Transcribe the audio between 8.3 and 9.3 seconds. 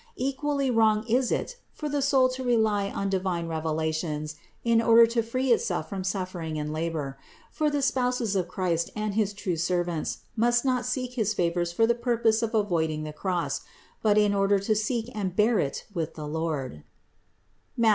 of Christ and